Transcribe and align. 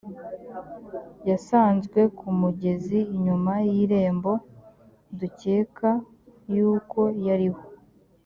yasanzwe 1.29 1.99
ku 2.17 2.27
mugezi 2.41 2.99
inyuma 3.15 3.53
y 3.73 3.75
irembo 3.83 4.31
dukeka 5.19 5.89
yuko 6.55 6.99
hariho 7.25 7.61